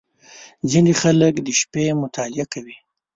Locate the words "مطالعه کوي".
2.03-2.77